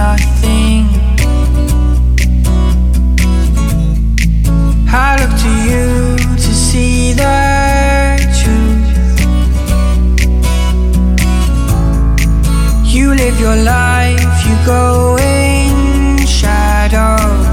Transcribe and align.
nothing. 0.00 0.84
I 5.06 5.10
look 5.20 5.32
to 5.44 5.52
you 5.68 5.88
to 6.44 6.50
see 6.66 7.12
the 7.22 7.38
truth. 8.38 8.88
You 12.94 13.06
live 13.22 13.36
your 13.46 13.58
life, 13.76 14.36
you 14.46 14.54
go 14.74 15.18
in 15.18 16.26
shadows. 16.38 17.46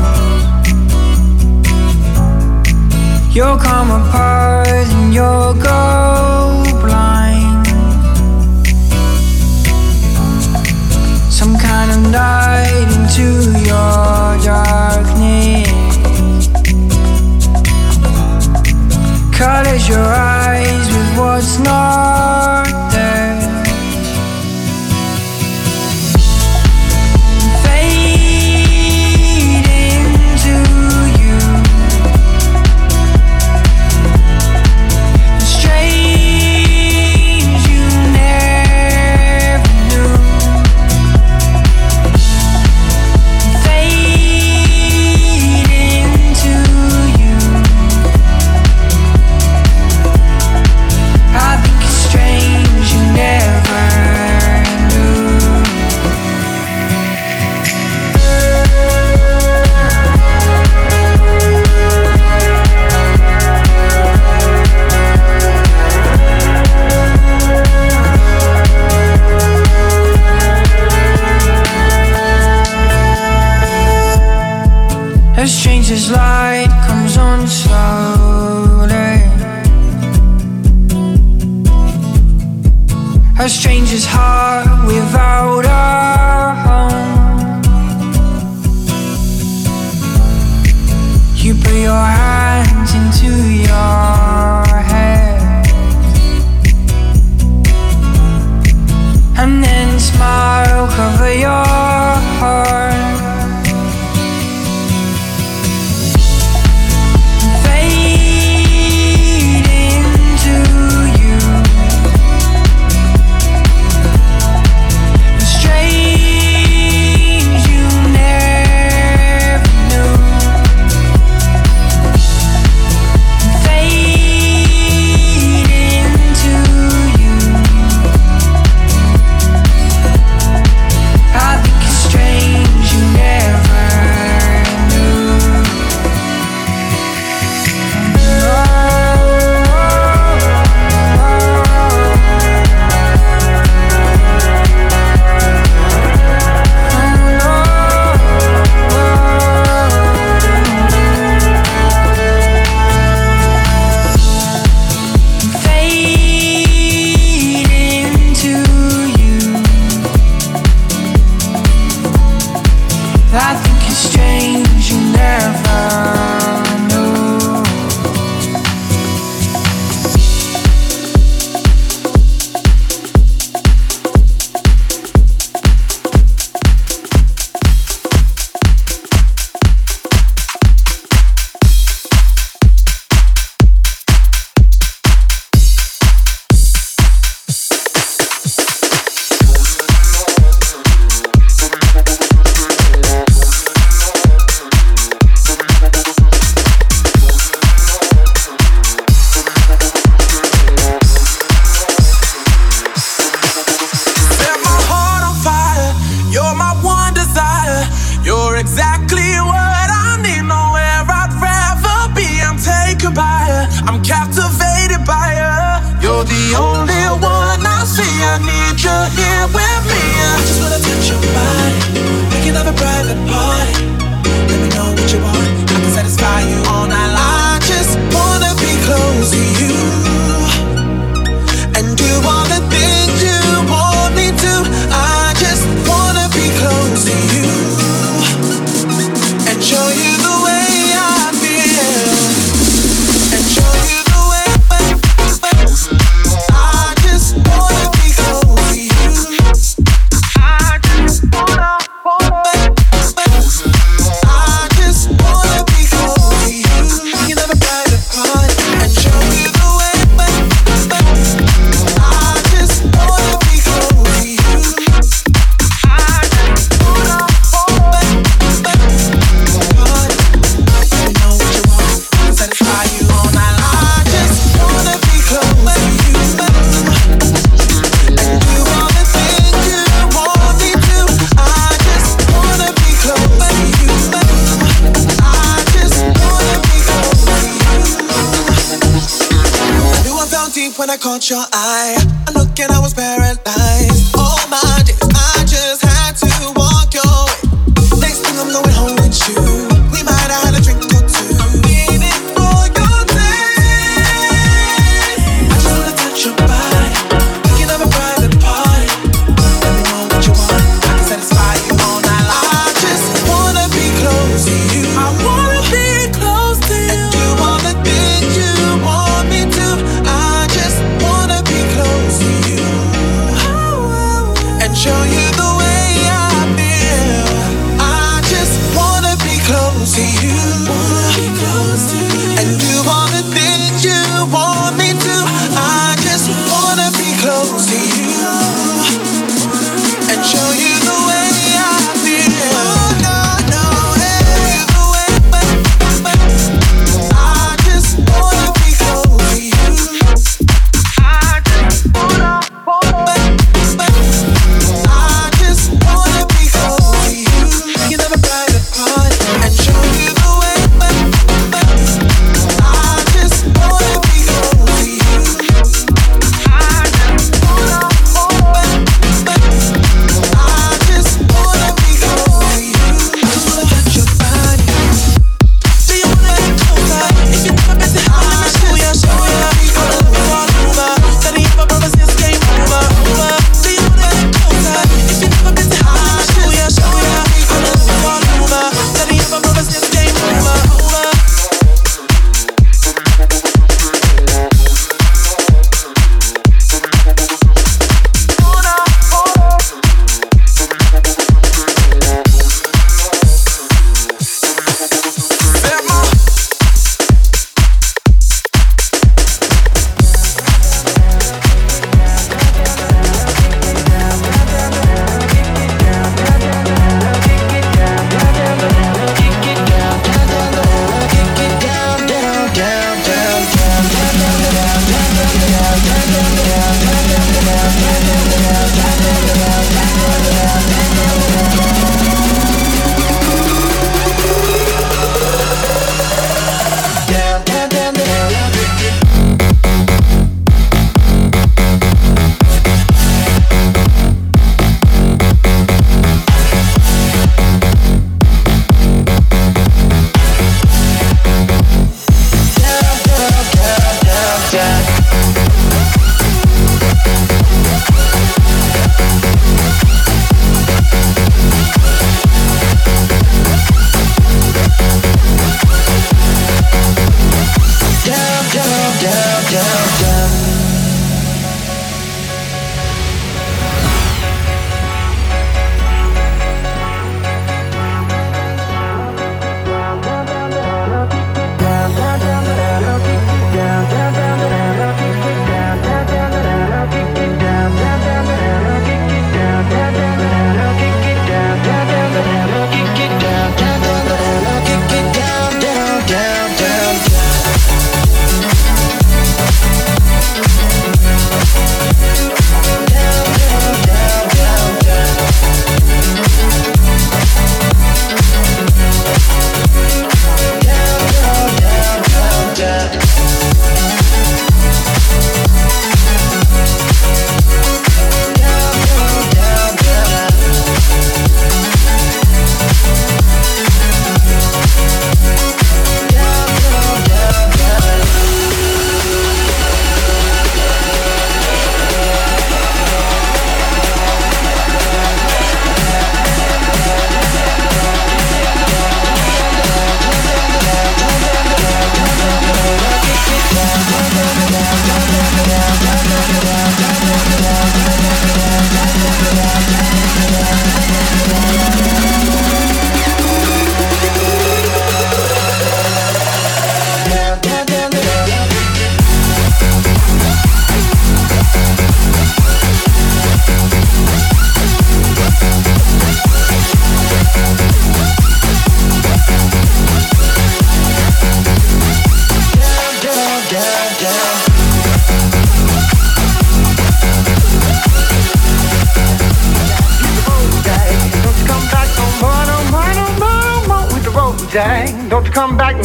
You'll 3.35 3.61
come 3.69 3.89
apart 3.99 4.87
and 4.95 5.13
you'll 5.13 5.53
go. 5.69 6.16
your 13.67 14.37
darkness. 14.45 15.67
Colors 19.37 19.89
your 19.89 19.99
eyes 19.99 20.87
with 20.87 21.17
what's 21.17 21.59
not. 21.59 22.86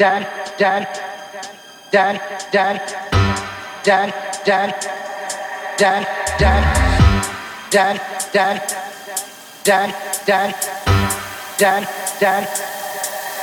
Dad, 0.00 0.26
dad, 0.56 0.88
dad, 1.92 2.22
dad, 2.50 2.80
dad, 3.84 4.14
dad, 4.46 4.72
dad, 5.76 6.06
dad, 6.10 6.80
dad, 7.70 8.00
dad, 8.32 8.62
dad, 9.62 9.94
dad, 10.24 10.54
dad, 11.58 11.88
dad, 12.18 12.48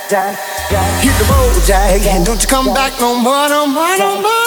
dad. 0.09 0.37
dad. 0.71 1.03
Hit 1.03 1.13
the 1.19 1.25
road, 1.31 1.61
Jack, 1.67 2.01
and 2.07 2.25
don't 2.25 2.41
you 2.41 2.47
come 2.47 2.73
back 2.73 2.99
no 2.99 3.13
more, 3.21 3.47
no 3.49 3.67
more, 3.67 3.95
no 3.99 4.19
more, 4.19 4.46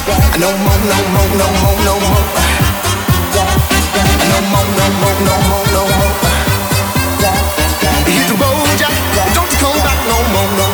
No 0.00 0.48
more, 0.56 0.80
no 0.88 0.96
more, 1.12 1.28
no 1.36 1.46
more, 1.60 1.78
no 1.84 1.94
more. 2.08 2.24
No 4.30 4.38
more, 4.50 4.68
no 4.78 4.86
more, 5.00 5.18
no 5.28 5.34
more, 5.48 5.66
no 5.76 5.82
more. 5.98 6.14
Hit 8.08 8.24
the 8.28 8.34
road, 8.40 8.68
Jack. 8.78 8.96
Don't 9.34 9.50
come 9.60 9.78
back 9.84 10.00
no 10.08 10.16
more, 10.32 10.50
no 10.56 10.69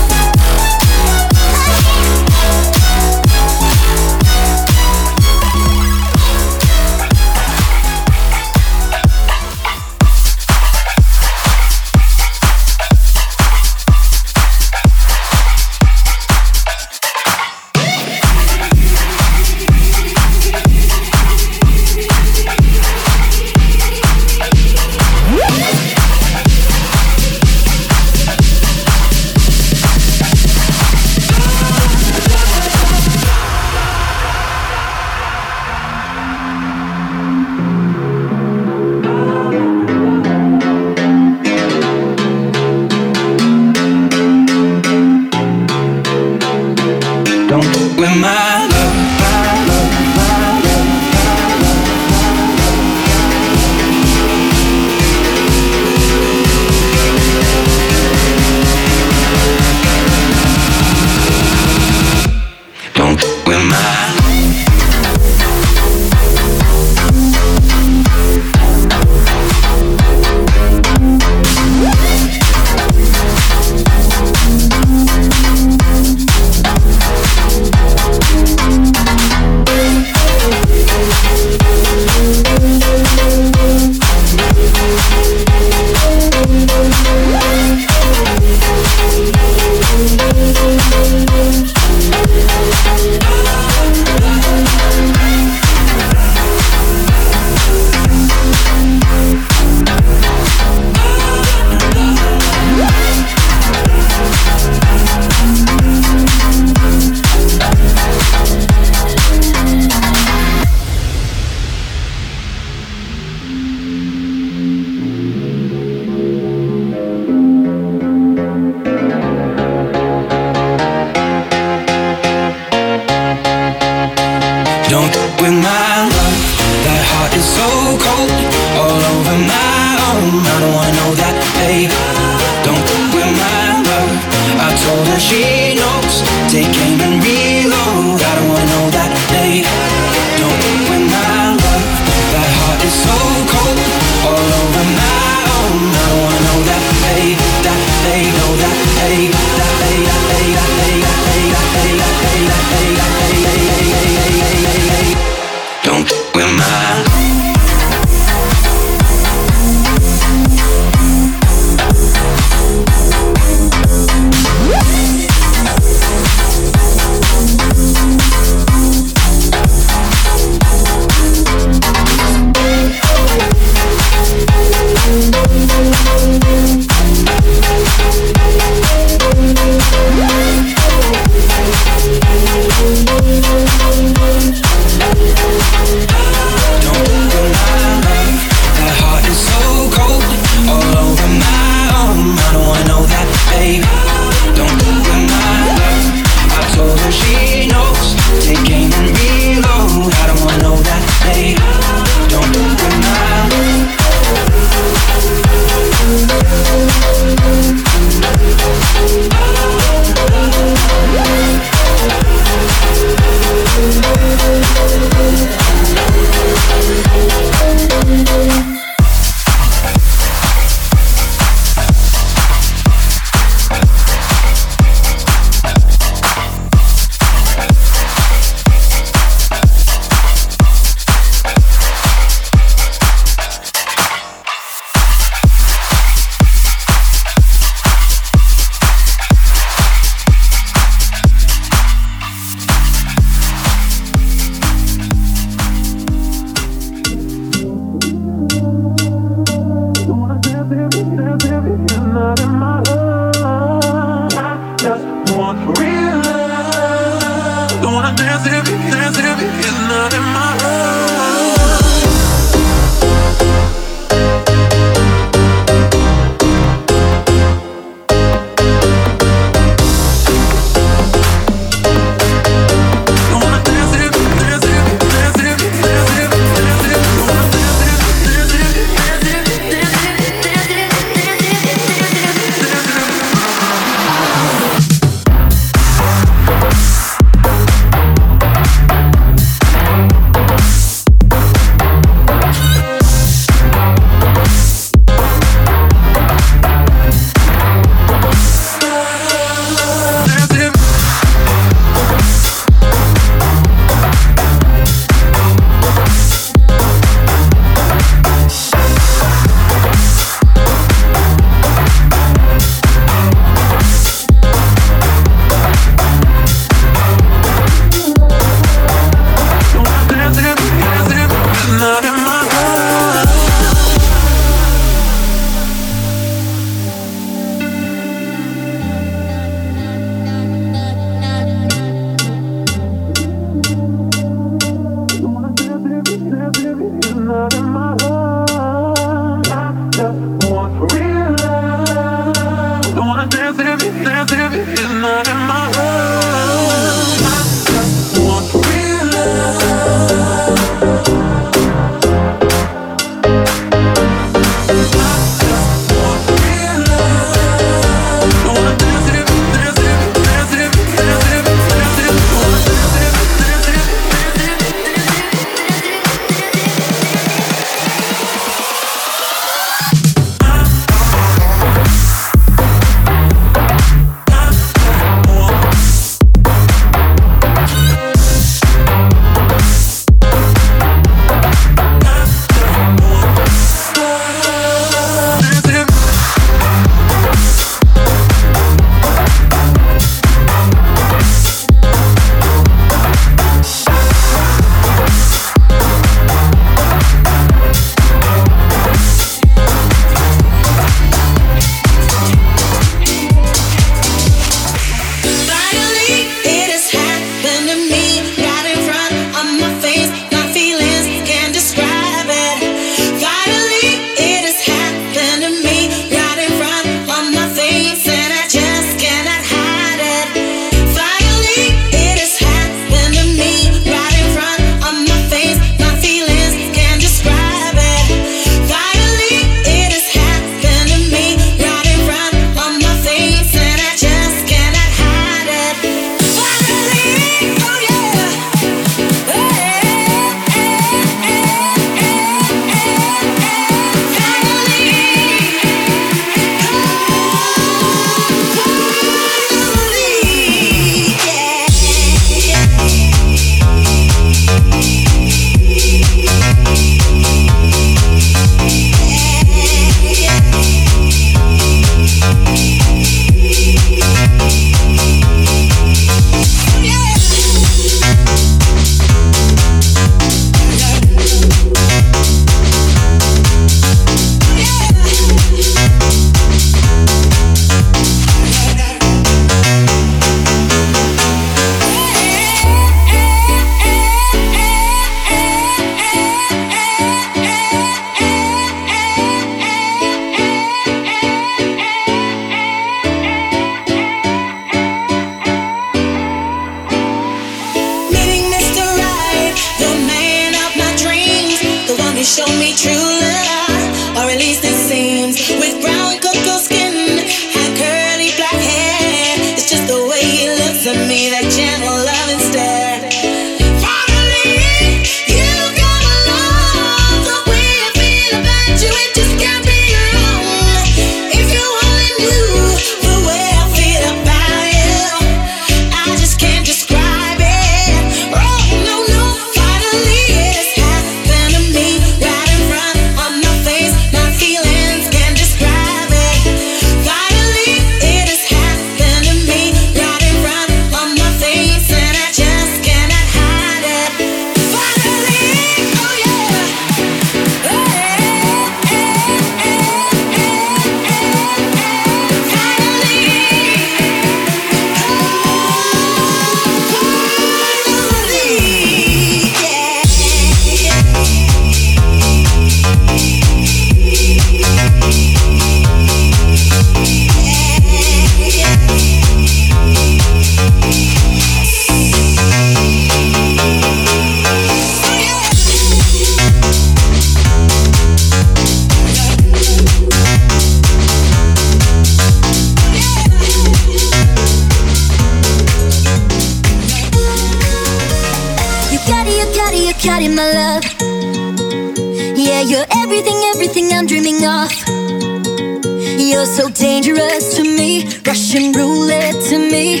Russian 598.28 598.72
roulette 598.72 599.40
to 599.48 599.56
me. 599.58 600.00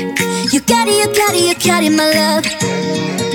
You 0.52 0.60
carry, 0.60 0.98
you 0.98 1.08
carry, 1.14 1.48
you 1.48 1.54
carry 1.54 1.88
my 1.88 2.10
love. 2.12 3.27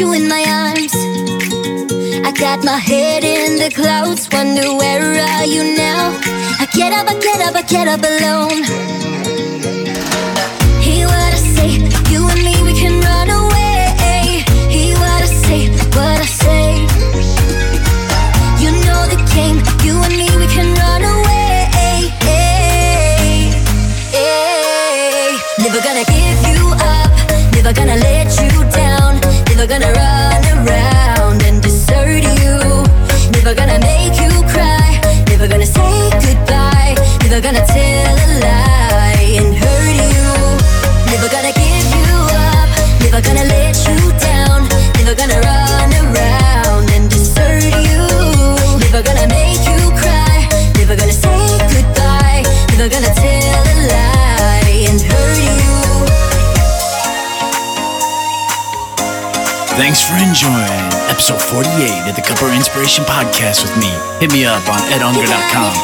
You 0.00 0.14
in 0.14 0.26
my 0.28 0.42
arms. 0.48 0.94
I 2.28 2.32
got 2.32 2.64
my 2.64 2.78
head 2.78 3.22
in 3.22 3.58
the 3.58 3.70
clouds, 3.70 4.28
wonder 4.32 4.74
where 4.80 5.02
are 5.34 5.44
you 5.44 5.62
now? 5.76 6.18
I 6.62 6.66
get 6.72 6.92
up, 6.98 7.06
I 7.06 7.14
get 7.26 7.40
up, 7.46 7.54
I 7.54 7.62
get 7.74 7.86
up 7.86 8.02
alone. 8.12 8.62
Hear 10.80 11.06
what 11.06 11.32
I 11.38 11.40
say, 11.54 11.70
you 12.12 12.20
and 12.32 12.42
me, 12.46 12.54
we 12.66 12.72
can 12.80 12.96
run 13.08 13.28
away. 13.42 14.42
Hear 14.74 14.96
what 14.96 15.22
I 15.22 15.30
say, 15.44 15.68
what 15.96 16.18
I 16.18 16.28
say. 16.42 16.59
Gonna 29.70 29.92
run 29.92 30.66
around 30.66 31.42
and 31.44 31.62
desert 31.62 32.24
you. 32.24 32.58
Never 33.30 33.54
gonna 33.54 33.78
make 33.78 34.18
you 34.20 34.32
cry, 34.50 34.98
never 35.28 35.46
gonna 35.46 35.64
say 35.64 36.10
goodbye, 36.26 36.96
never 37.22 37.40
gonna 37.40 37.64
tell 37.64 38.16
a 38.26 38.28
lie 38.42 39.30
and 39.38 39.54
hurt 39.54 39.94
you. 39.94 40.26
Never 41.12 41.28
gonna 41.30 41.59
enjoying 60.40 60.88
episode 61.12 61.36
48 61.36 62.08
of 62.08 62.16
the 62.16 62.22
Cupper 62.22 62.48
Inspiration 62.56 63.04
Podcast 63.04 63.60
with 63.60 63.76
me. 63.76 63.92
Hit 64.20 64.32
me 64.32 64.46
up 64.46 64.66
on 64.72 64.80
edunger.com, 64.88 65.74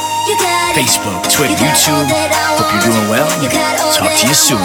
Facebook, 0.72 1.30
Twitter, 1.30 1.52
YouTube. 1.61 2.09
Hope 2.57 2.72
you're 2.72 2.80
doing 2.90 3.11
well. 3.11 3.28
Talk 3.92 4.16
to 4.16 4.26
you 4.26 4.32
soon. 4.32 4.62